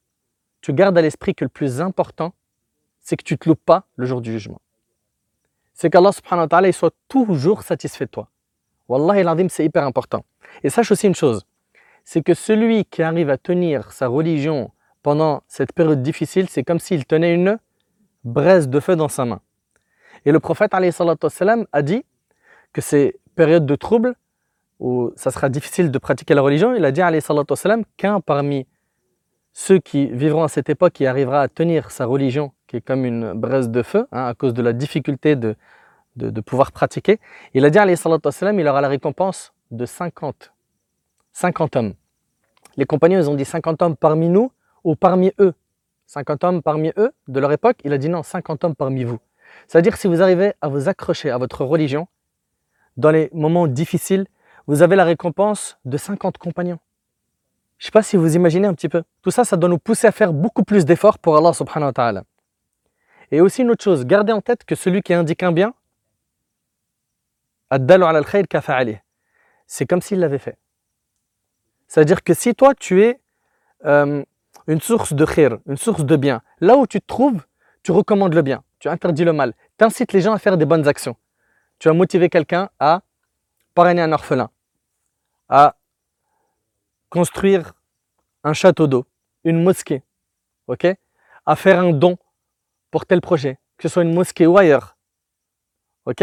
tu 0.62 0.74
gardes 0.74 0.98
à 0.98 1.02
l'esprit 1.02 1.36
que 1.36 1.44
le 1.44 1.50
plus 1.50 1.82
important, 1.82 2.34
c'est 3.02 3.18
que 3.18 3.24
tu 3.24 3.34
ne 3.34 3.38
te 3.38 3.50
loupes 3.50 3.64
pas 3.64 3.84
le 3.98 4.06
jour 4.06 4.22
du 4.22 4.32
jugement. 4.32 4.62
C'est 5.74 5.90
qu'Allah 5.90 6.14
subhanahu 6.14 6.46
wa 6.46 6.48
ta'ala, 6.48 6.68
il 6.70 6.74
soit 6.74 6.94
toujours 7.10 7.64
satisfait 7.64 8.06
de 8.06 8.12
toi. 8.12 8.30
Wallahi 8.88 9.50
c'est 9.50 9.66
hyper 9.66 9.84
important. 9.84 10.24
Et 10.64 10.70
sache 10.70 10.92
aussi 10.92 11.08
une 11.08 11.16
chose, 11.16 11.46
c'est 12.12 12.24
que 12.24 12.34
celui 12.34 12.86
qui 12.86 13.04
arrive 13.04 13.30
à 13.30 13.38
tenir 13.38 13.92
sa 13.92 14.08
religion 14.08 14.72
pendant 15.04 15.44
cette 15.48 15.74
période 15.74 16.02
difficile, 16.02 16.50
c'est 16.50 16.64
comme 16.64 16.80
s'il 16.80 17.06
tenait 17.06 17.36
une 17.36 17.60
braise 18.24 18.68
de 18.68 18.80
feu 18.80 18.96
dans 18.96 19.10
sa 19.10 19.26
main. 19.26 19.42
Et 20.26 20.32
le 20.32 20.40
prophète 20.40 20.74
a 20.74 21.82
dit 21.84 22.04
que 22.74 22.82
ces 22.82 23.20
périodes 23.36 23.68
de 23.68 23.76
trouble, 23.76 24.16
où 24.80 25.14
ça 25.16 25.30
sera 25.30 25.50
difficile 25.50 25.92
de 25.92 26.00
pratiquer 26.00 26.34
la 26.34 26.42
religion, 26.42 26.74
il 26.74 26.84
a 26.84 26.92
dit 26.92 27.04
qu'un 27.96 28.22
parmi 28.22 28.66
ceux 29.54 29.78
qui 29.78 30.08
vivront 30.08 30.42
à 30.44 30.48
cette 30.48 30.70
époque 30.70 30.94
qui 30.94 31.06
arrivera 31.06 31.44
à 31.44 31.48
tenir 31.48 31.92
sa 31.92 32.08
religion, 32.08 32.54
qui 32.66 32.78
est 32.78 32.82
comme 32.82 33.06
une 33.06 33.34
braise 33.34 33.70
de 33.70 33.84
feu, 33.84 34.08
hein, 34.12 34.26
à 34.26 34.34
cause 34.34 34.56
de 34.56 34.64
la 34.64 34.74
difficulté 34.74 35.36
de, 35.36 35.56
de, 36.16 36.42
pouvoir 36.42 36.72
pratiquer, 36.72 37.20
il 37.54 37.64
a 37.66 37.70
dit 37.70 37.78
il 37.78 38.68
aura 38.68 38.82
la 38.82 38.88
récompense 38.88 39.54
de 39.70 39.86
50 39.86 40.52
50 41.34 41.76
hommes. 41.76 41.94
Les 42.80 42.86
compagnons, 42.86 43.20
ils 43.20 43.30
ont 43.30 43.36
dit 43.36 43.44
50 43.44 43.82
hommes 43.82 43.98
parmi 43.98 44.30
nous 44.30 44.54
ou 44.86 44.96
parmi 44.96 45.34
eux? 45.42 45.54
50 46.06 46.46
hommes 46.46 46.62
parmi 46.62 46.94
eux 46.96 47.12
de 47.28 47.40
leur 47.42 47.52
époque, 47.52 47.76
il 47.84 47.92
a 47.92 47.98
dit 47.98 48.08
non, 48.08 48.24
50 48.24 48.64
hommes 48.64 48.76
parmi 48.76 49.04
vous. 49.04 49.20
C'est-à-dire 49.68 49.98
si 49.98 50.08
vous 50.08 50.22
arrivez 50.22 50.54
à 50.62 50.70
vous 50.70 50.88
accrocher 50.88 51.30
à 51.30 51.38
votre 51.38 51.66
religion, 51.66 52.08
dans 52.96 53.12
les 53.12 53.30
moments 53.34 53.68
difficiles, 53.68 54.28
vous 54.66 54.82
avez 54.82 54.96
la 54.96 55.04
récompense 55.04 55.78
de 55.84 55.98
50 55.98 56.38
compagnons. 56.38 56.80
Je 57.80 57.84
ne 57.84 57.86
sais 57.88 57.92
pas 57.92 58.02
si 58.02 58.16
vous 58.16 58.38
imaginez 58.38 58.66
un 58.66 58.74
petit 58.74 58.88
peu. 58.88 59.04
Tout 59.24 59.32
ça, 59.32 59.44
ça 59.44 59.58
doit 59.58 59.70
nous 59.70 59.78
pousser 59.78 60.08
à 60.08 60.14
faire 60.14 60.32
beaucoup 60.32 60.64
plus 60.64 60.86
d'efforts 60.86 61.20
pour 61.20 61.36
Allah 61.36 61.52
subhanahu 61.52 61.88
wa 61.90 61.94
ta'ala. 61.94 62.24
Et 63.32 63.42
aussi 63.42 63.64
une 63.64 63.72
autre 63.72 63.84
chose, 63.84 64.06
gardez 64.06 64.32
en 64.32 64.40
tête 64.40 64.64
que 64.64 64.76
celui 64.76 65.02
qui 65.02 65.14
indique 65.14 65.44
un 65.44 65.52
bien, 65.52 65.74
c'est 69.68 69.86
comme 69.86 70.02
s'il 70.02 70.22
l'avait 70.22 70.40
fait. 70.40 70.58
C'est-à-dire 71.90 72.24
que 72.24 72.34
si 72.34 72.56
toi, 72.56 72.74
tu 72.76 73.04
es 73.04 73.20
euh, 73.86 74.24
une 74.68 74.80
source 74.80 75.14
de 75.14 75.26
khir, 75.26 75.58
une 75.66 75.76
source 75.76 76.06
de 76.06 76.16
bien, 76.16 76.42
là 76.62 76.78
où 76.78 76.86
tu 76.86 77.02
te 77.02 77.08
trouves, 77.08 77.44
tu 77.84 77.92
recommandes 77.92 78.36
le 78.36 78.44
bien, 78.44 78.64
tu 78.78 78.88
interdis 78.88 79.26
le 79.26 79.34
mal, 79.34 79.54
tu 79.78 79.84
incites 79.84 80.14
les 80.14 80.22
gens 80.22 80.34
à 80.34 80.40
faire 80.40 80.58
des 80.58 80.66
bonnes 80.66 80.88
actions. 80.88 81.18
Tu 81.80 81.90
as 81.90 81.94
motivé 81.94 82.30
quelqu'un 82.30 82.70
à 82.80 83.02
parrainer 83.74 84.04
un 84.04 84.12
orphelin, 84.12 84.52
à 85.50 85.78
construire 87.10 87.74
un 88.44 88.54
château 88.54 88.86
d'eau, 88.86 89.06
une 89.44 89.64
mosquée, 89.64 90.04
à 91.46 91.56
faire 91.56 91.80
un 91.80 91.92
don 91.92 92.18
pour 92.92 93.08
tel 93.08 93.22
projet, 93.22 93.58
que 93.78 93.88
ce 93.88 93.94
soit 93.94 94.04
une 94.04 94.14
mosquée 94.14 94.46
ou 94.46 94.58
ailleurs. 94.58 94.96
ok 96.06 96.22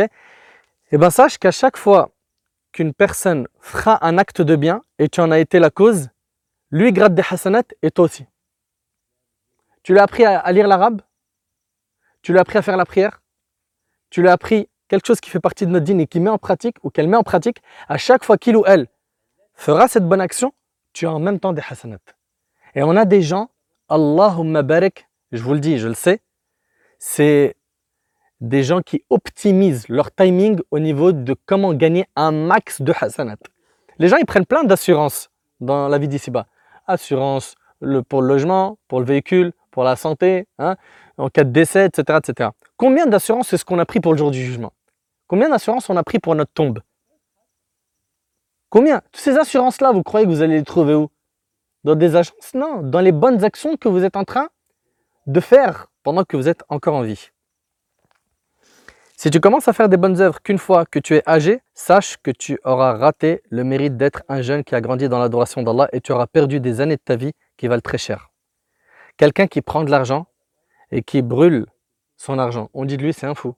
Eh 0.93 0.99
bien, 0.99 1.11
sache 1.11 1.39
qu'à 1.39 1.51
chaque 1.51 1.77
fois 1.77 2.13
qu'une 2.77 2.93
personne 2.93 3.49
fera 3.59 4.07
un 4.07 4.19
acte 4.19 4.43
de 4.43 4.55
bien 4.55 4.85
et 4.99 5.09
tu 5.09 5.23
en 5.23 5.31
as 5.31 5.39
été 5.39 5.59
la 5.59 5.71
cause, 5.71 6.11
lui 6.71 6.93
gratte 6.93 7.15
des 7.15 7.23
hasanat 7.29 7.63
et 7.81 7.91
toi 7.91 8.05
aussi. 8.05 8.27
Tu 9.83 9.93
lui 9.93 9.99
as 9.99 10.03
appris 10.03 10.27
à, 10.27 10.53
lire 10.53 10.69
l'arabe? 10.69 11.01
Tu 12.21 12.33
lui 12.33 12.39
as 12.39 12.43
appris 12.43 12.59
à 12.59 12.63
faire 12.63 12.77
la 12.77 12.85
prière? 12.85 13.23
Tu 14.11 14.21
lui 14.21 14.29
as 14.29 14.33
appris 14.33 14.69
quelque 14.89 15.07
chose 15.07 15.21
qui 15.21 15.31
fait 15.31 15.41
partie 15.41 15.65
de 15.65 15.71
notre 15.71 15.87
dîne 15.87 16.01
et 16.01 16.07
qui 16.07 16.21
met 16.21 16.29
en 16.29 16.37
pratique 16.37 16.77
ou 16.83 16.91
qu'elle 16.91 17.09
met 17.09 17.17
en 17.17 17.23
pratique, 17.23 17.63
à 17.89 17.97
chaque 17.97 18.25
fois 18.25 18.37
qu'il 18.37 18.59
ou 18.59 18.65
elle 18.67 18.89
fera 19.55 19.89
cette 19.89 20.07
bonne 20.07 20.21
action, 20.21 20.53
tu 20.93 21.07
as 21.07 21.13
en 21.13 21.19
même 21.19 21.41
temps 21.41 21.55
des 21.55 21.63
hasanat. 21.67 21.97
Et 22.75 22.83
on 22.83 22.95
a 22.95 23.07
des 23.07 23.23
gens, 23.23 23.49
Allahumma 23.89 24.63
barik, 24.63 25.09
je 25.33 25.43
vous 25.43 25.55
le 25.55 25.61
dis, 25.61 25.79
je 25.79 25.89
le 25.89 25.95
sais, 25.95 26.21
c'est 26.99 27.56
des 28.41 28.63
gens 28.63 28.83
qui 28.83 29.05
optimisent 29.11 29.89
leur 29.89 30.11
timing 30.11 30.61
au 30.71 30.79
niveau 30.79 31.13
de 31.13 31.35
comment 31.47 31.73
gagner 31.73 32.07
un 32.17 32.33
max 32.33 32.83
de 32.83 32.93
hasanat. 32.99 33.37
Les 33.99 34.09
gens, 34.09 34.17
ils 34.17 34.27
prennent 34.27 34.47
plein 34.47 34.65
d'assurances 34.65 35.31
dans 35.61 35.89
la 35.89 35.99
vie 35.99 36.09
d'ici-bas. 36.09 36.47
Assurance 36.87 37.55
pour 38.09 38.23
le 38.23 38.29
logement, 38.29 38.79
pour 38.89 39.01
le 39.01 39.07
véhicule, 39.07 39.53
pour 39.71 39.85
la 39.85 39.97
santé, 39.97 40.47
hein, 40.59 40.77
en 41.19 41.29
cas 41.29 41.45
de 41.45 41.51
décès, 41.51 41.87
etc. 41.87 42.19
etc. 42.23 42.51
Combien 42.77 43.07
d'assurances 43.07 43.49
c'est 43.49 43.59
ce 43.59 43.65
qu'on 43.65 43.79
a 43.79 43.87
pris 43.87 44.01
pour 44.01 44.13
le 44.13 44.19
jour 44.19 44.31
du 44.31 44.43
jugement? 44.43 44.73
Combien 45.27 45.49
d'assurances 45.49 45.89
on 45.91 45.97
a 45.97 46.03
pris 46.03 46.19
pour 46.19 46.35
notre 46.35 46.53
tombe? 46.53 46.81
Combien? 48.69 49.01
Toutes 49.13 49.23
ces 49.23 49.39
assurances-là, 49.39 49.93
vous 49.93 50.03
croyez 50.03 50.27
que 50.27 50.31
vous 50.31 50.43
allez 50.43 50.59
les 50.59 50.65
trouver 50.65 50.95
où? 50.95 51.09
Dans 51.85 51.95
des 51.95 52.17
agences? 52.17 52.55
Non, 52.55 52.83
dans 52.83 53.01
les 53.01 53.13
bonnes 53.13 53.45
actions 53.45 53.77
que 53.77 53.89
vous 53.89 54.05
êtes 54.05 54.17
en 54.17 54.25
train 54.25 54.49
de 55.27 55.41
faire 55.41 55.87
pendant 56.03 56.25
que 56.25 56.37
vous 56.37 56.49
êtes 56.49 56.63
encore 56.69 56.95
en 56.95 57.03
vie. 57.03 57.31
Si 59.19 59.31
tu 59.31 59.41
commences 59.41 59.67
à 59.67 59.73
faire 59.73 59.89
des 59.89 59.97
bonnes 59.97 60.21
œuvres 60.21 60.43
qu'une 60.43 60.59
fois 60.59 60.85
que 60.85 60.99
tu 60.99 61.17
es 61.17 61.23
âgé, 61.27 61.63
sache 61.73 62.19
que 62.19 62.31
tu 62.31 62.61
auras 62.65 62.99
raté 62.99 63.43
le 63.49 63.65
mérite 63.65 63.97
d'être 63.97 64.23
un 64.29 64.43
jeune 64.43 64.63
qui 64.63 64.75
a 64.75 64.83
grandi 64.83 65.09
dans 65.09 65.19
l'adoration 65.19 65.63
d'Allah 65.63 65.89
et 65.95 66.03
tu 66.03 66.13
auras 66.13 66.27
perdu 66.27 66.61
des 66.61 66.83
années 66.83 66.97
de 66.97 67.03
ta 67.03 67.17
vie 67.17 67.33
qui 67.57 67.67
valent 67.67 67.81
très 67.81 67.97
cher. 67.97 68.31
Quelqu'un 69.17 69.47
qui 69.47 69.63
prend 69.63 69.85
de 69.85 69.91
l'argent 69.91 70.27
et 70.91 71.03
qui 71.03 71.23
brûle 71.23 71.65
son 72.19 72.39
argent, 72.39 72.69
on 72.75 72.85
dit 72.85 72.99
de 72.99 73.05
lui 73.05 73.15
c'est 73.15 73.27
un 73.27 73.35
fou. 73.35 73.55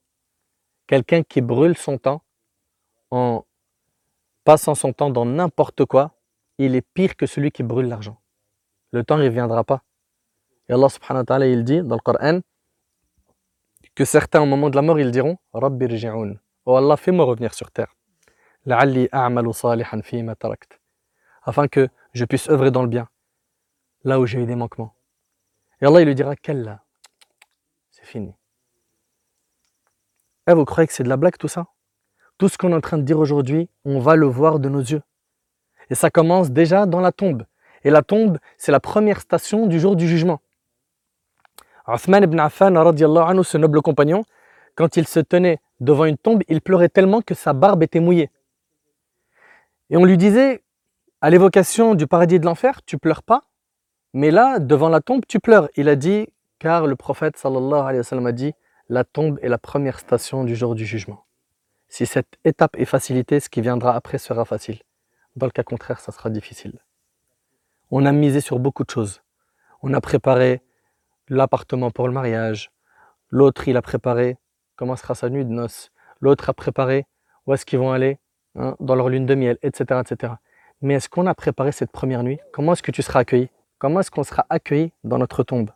Quelqu'un 0.87 1.25
qui 1.25 1.41
brûle 1.41 1.77
son 1.77 1.99
temps 1.99 2.23
en 3.11 3.45
passant 4.45 4.77
son 4.77 4.93
temps 4.93 5.11
dans 5.11 5.27
n'importe 5.27 5.85
quoi, 5.87 6.13
il 6.59 6.77
est 6.77 6.87
pire 6.95 7.17
que 7.17 7.27
celui 7.27 7.51
qui 7.51 7.65
brûle 7.65 7.89
l'argent. 7.89 8.21
Le 8.93 9.03
temps 9.03 9.19
ne 9.19 9.25
reviendra 9.25 9.65
pas. 9.65 9.83
Et 10.69 10.73
Allah 10.73 10.89
subhanahu 10.89 11.23
wa 11.23 11.25
ta'ala, 11.25 11.47
il 11.49 11.65
dit 11.65 11.83
dans 11.83 11.97
le 11.97 12.01
Coran 12.01 12.43
que 13.99 14.05
certains 14.05 14.41
au 14.41 14.47
moment 14.47 14.71
de 14.71 14.77
la 14.77 14.83
mort, 14.83 15.01
ils 15.01 15.11
diront 15.11 15.39
Rabbi 15.53 15.87
rji'un. 15.87 16.37
Oh 16.67 16.77
Allah, 16.77 16.97
fais-moi 16.97 17.25
revenir 17.25 17.53
sur 17.53 17.73
terre. 17.73 17.97
La'alli 18.65 19.09
a'malu 19.11 19.53
salihan 19.53 20.01
ma 20.23 20.37
tarakt. 20.37 20.79
Afin 21.43 21.67
que 21.67 21.89
je 22.13 22.25
puisse 22.25 22.49
œuvrer 22.49 22.71
dans 22.71 22.83
le 22.83 22.89
bien, 22.89 23.09
là 24.05 24.21
où 24.21 24.25
j'ai 24.25 24.39
eu 24.39 24.47
des 24.47 24.55
manquements. 24.55 24.95
Et 25.81 25.87
Allah, 25.87 26.03
il 26.03 26.07
lui 26.07 26.15
dira 26.15 26.37
Kalla. 26.37 26.85
C'est 27.91 28.05
fini. 28.05 28.37
Eh, 30.49 30.53
vous 30.55 30.65
croyez 30.65 30.87
que 30.87 30.93
c'est 30.93 31.03
de 31.03 31.09
la 31.09 31.17
blague 31.17 31.37
tout 31.37 31.49
ça? 31.49 31.67
Tout 32.39 32.49
ce 32.49 32.57
qu'on 32.57 32.71
est 32.71 32.77
en 32.77 32.81
train 32.81 32.99
de 32.99 33.03
dire 33.03 33.19
aujourd'hui, 33.19 33.69
on 33.85 33.99
va 33.99 34.15
le 34.15 34.27
voir 34.27 34.61
de 34.61 34.69
nos 34.69 34.79
yeux. 34.79 35.03
Et 35.91 35.97
ça 35.97 36.09
commence 36.09 36.53
déjà 36.53 36.87
dans 36.87 37.01
la 37.01 37.11
tombe. 37.11 37.47
Et 37.83 37.91
la 37.91 38.03
tombe, 38.03 38.39
c'est 38.59 38.71
la 38.71 38.79
première 38.79 39.21
station 39.21 39.67
du 39.67 39.81
jour 39.81 39.97
du 39.97 40.07
jugement. 40.07 40.41
Othman 41.89 42.23
ibn 42.23 42.39
Affan, 42.39 42.77
anhu, 42.77 43.45
ce 43.45 43.57
noble 43.57 43.81
compagnon, 43.81 44.25
quand 44.75 44.97
il 44.97 45.07
se 45.07 45.21
tenait 45.21 45.59
devant 45.81 46.05
une 46.05 46.19
tombe, 46.19 46.43
il 46.49 46.61
pleurait 46.61 46.91
tellement 46.91 47.23
que 47.23 47.35
sa 47.35 47.55
barbe 47.55 47.83
était 47.83 48.01
mouillée. 48.01 48.31
Et 49.89 49.97
on 49.97 50.05
lui 50.05 50.19
disait, 50.19 50.63
à 51.23 51.31
l'évocation 51.31 51.95
du 51.95 52.07
paradis 52.07 52.39
de 52.39 52.45
l'enfer, 52.45 52.83
tu 52.85 52.99
pleures 52.99 53.23
pas, 53.23 53.45
mais 54.13 54.31
là, 54.31 54.59
devant 54.59 54.91
la 54.91 55.01
tombe, 55.01 55.25
tu 55.27 55.41
pleures. 55.41 55.69
Il 55.77 55.89
a 55.89 55.97
dit, 55.97 56.29
car 56.59 56.87
le 56.87 56.95
prophète 56.95 57.37
sallallahu 57.39 57.81
alayhi 57.81 58.03
wa 58.13 58.29
a 58.29 58.33
dit, 58.33 58.53
la 58.91 59.05
tombe 59.05 59.39
est 59.43 59.49
la 59.49 59.59
première 59.59 59.99
station 59.99 60.45
du 60.45 60.57
jour 60.57 60.75
du 60.75 60.85
jugement. 60.85 61.25
Si 61.89 62.05
cette 62.05 62.39
étape 62.45 62.77
est 62.77 62.85
facilitée, 62.85 63.41
ce 63.41 63.49
qui 63.49 63.63
viendra 63.63 63.95
après 63.95 64.19
sera 64.19 64.45
facile. 64.45 64.79
Dans 65.37 65.47
le 65.47 65.53
cas 65.53 65.63
contraire, 65.63 66.01
ça 66.01 66.13
sera 66.13 66.29
difficile. 66.29 66.79
On 67.91 68.05
a 68.05 68.13
misé 68.13 68.41
sur 68.41 68.59
beaucoup 68.59 68.85
de 68.85 68.91
choses. 68.91 69.23
On 69.83 69.95
a 69.95 70.01
préparé 70.01 70.63
l'appartement 71.29 71.91
pour 71.91 72.07
le 72.07 72.15
mariage. 72.15 72.71
L'autre, 73.31 73.69
il 73.69 73.77
a 73.77 73.83
préparé 73.83 74.37
comment 74.77 74.97
sera 74.97 75.15
sa 75.15 75.29
nuit 75.29 75.45
de 75.45 75.51
noces? 75.51 75.91
L'autre 76.21 76.49
a 76.51 76.55
préparé 76.55 77.07
où 77.47 77.55
est-ce 77.55 77.67
qu'ils 77.67 77.79
vont 77.79 77.93
aller 77.93 78.19
hein, 78.57 78.77
dans 78.81 78.95
leur 78.95 79.09
lune 79.09 79.27
de 79.27 79.35
miel, 79.35 79.59
etc. 79.63 80.01
etc. 80.01 80.35
Mais 80.81 80.95
est-ce 80.95 81.09
qu'on 81.09 81.27
a 81.27 81.35
préparé 81.35 81.73
cette 81.73 81.91
première 81.91 82.23
nuit? 82.23 82.39
Comment 82.53 82.73
est-ce 82.73 82.83
que 82.83 82.91
tu 82.91 83.03
seras 83.03 83.21
accueilli? 83.21 83.51
Comment 83.79 84.01
est-ce 84.01 84.11
qu'on 84.11 84.23
sera 84.23 84.47
accueilli 84.49 84.93
dans 85.05 85.19
notre 85.19 85.43
tombe? 85.43 85.71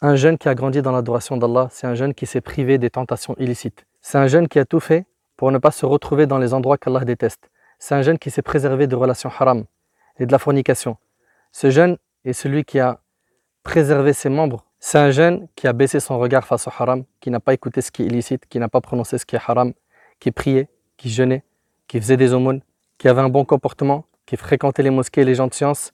Un 0.00 0.16
jeune 0.16 0.36
qui 0.36 0.48
a 0.48 0.54
grandi 0.54 0.82
dans 0.82 0.90
l'adoration 0.90 1.36
d'Allah, 1.36 1.68
c'est 1.70 1.86
un 1.86 1.94
jeune 1.94 2.12
qui 2.12 2.26
s'est 2.26 2.40
privé 2.40 2.78
des 2.78 2.90
tentations 2.90 3.36
illicites. 3.38 3.86
C'est 4.00 4.18
un 4.18 4.26
jeune 4.26 4.48
qui 4.48 4.58
a 4.58 4.64
tout 4.64 4.80
fait 4.80 5.06
pour 5.36 5.52
ne 5.52 5.58
pas 5.58 5.70
se 5.70 5.86
retrouver 5.86 6.26
dans 6.26 6.38
les 6.38 6.54
endroits 6.54 6.78
qu'Allah 6.78 7.04
déteste. 7.04 7.50
C'est 7.78 7.94
un 7.94 8.02
jeune 8.02 8.18
qui 8.18 8.30
s'est 8.30 8.42
préservé 8.42 8.86
de 8.86 8.96
relations 8.96 9.30
haram 9.30 9.64
et 10.18 10.26
de 10.26 10.32
la 10.32 10.38
fornication. 10.38 10.96
Ce 11.52 11.70
jeune 11.70 11.98
est 12.24 12.32
celui 12.32 12.64
qui 12.64 12.80
a 12.80 13.00
préservé 13.63 14.13
ses 14.13 14.29
membres. 14.29 14.65
C'est 14.79 14.97
un 14.97 15.11
jeune 15.11 15.47
qui 15.55 15.67
a 15.67 15.73
baissé 15.73 15.99
son 15.99 16.19
regard 16.19 16.45
face 16.45 16.67
au 16.67 16.71
haram, 16.77 17.03
qui 17.19 17.31
n'a 17.31 17.39
pas 17.39 17.53
écouté 17.53 17.81
ce 17.81 17.91
qui 17.91 18.03
est 18.03 18.05
illicite, 18.05 18.45
qui 18.47 18.59
n'a 18.59 18.69
pas 18.69 18.81
prononcé 18.81 19.17
ce 19.17 19.25
qui 19.25 19.35
est 19.35 19.39
haram, 19.45 19.73
qui 20.19 20.31
priait, 20.31 20.69
qui 20.97 21.09
jeûnait, 21.09 21.43
qui 21.87 21.99
faisait 21.99 22.17
des 22.17 22.33
aumônes, 22.33 22.61
qui 22.97 23.07
avait 23.07 23.21
un 23.21 23.29
bon 23.29 23.45
comportement, 23.45 24.05
qui 24.25 24.37
fréquentait 24.37 24.83
les 24.83 24.89
mosquées 24.89 25.21
et 25.21 25.25
les 25.25 25.35
gens 25.35 25.47
de 25.47 25.53
science. 25.53 25.93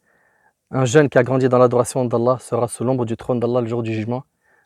Un 0.72 0.86
jeune 0.86 1.10
qui 1.10 1.18
a 1.18 1.24
grandi 1.24 1.50
dans 1.50 1.58
l'adoration 1.58 2.06
d'Allah 2.06 2.38
sera 2.40 2.68
sous 2.68 2.84
l'ombre 2.84 3.06
du 3.06 3.16
trône 3.16 3.40
d'Allah 3.40 3.62
le 3.62 3.68
jour 3.68 3.84
du 3.84 3.94
jugement. 3.94 4.24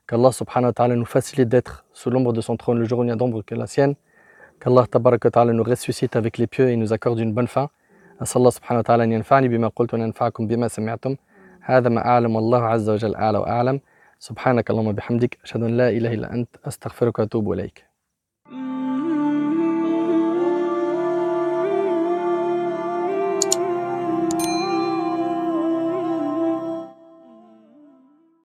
Qu'Allah 0.08 0.32
subhanahu 0.32 0.70
wa 0.70 0.74
ta'ala 0.74 0.96
nous 0.96 1.06
facilite 1.06 1.50
d'être 1.50 1.86
sous 1.92 2.10
l'ombre 2.10 2.32
de 2.34 2.42
son 2.42 2.56
trône 2.56 2.80
le 2.80 2.86
jour 2.86 3.00
où 3.00 3.04
il 3.04 3.08
n'y 3.08 3.12
a 3.12 3.16
d'ombre 3.16 3.42
que 3.42 3.56
la 3.56 3.68
sienne. 3.68 3.96
Qu'Allah 4.62 4.86
tabaraka 4.90 5.30
ta'ala 5.32 5.54
nous 5.54 5.64
ressuscite 5.64 6.16
avec 6.16 6.38
les 6.38 6.48
pieux 6.48 6.70
et 6.70 6.78
nous 6.78 6.94
accorde 6.94 7.20
une 7.20 7.34
bonne 7.34 7.48
fin. 7.48 7.70
أسأل 8.22 8.38
الله 8.38 8.50
سبحانه 8.50 8.80
وتعالى 8.80 9.04
أن 9.04 9.12
ينفعني 9.12 9.48
بما 9.48 9.68
قلت 9.68 9.94
وأن 9.94 10.02
ينفعكم 10.02 10.48
بما 10.48 10.68
سمعتم 10.68 11.16
هذا 11.65 11.89
ما 11.89 12.07
أعلم 12.07 12.37
والله 12.37 12.63
عز 12.65 12.89
وجل 12.91 13.15
أعلى 13.15 13.39
وأعلم. 13.39 13.81
سبحانك 14.19 14.71
اللهم 14.71 14.87
وبحمدك 14.87 15.39
أشهد 15.45 15.63
أن 15.63 15.77
لا 15.77 15.89
إله 15.89 16.15
إلا 16.15 16.35
أنت 16.35 16.57
أستغفرك 16.65 17.19
وأتوب 17.19 17.53
إليك. 17.53 17.92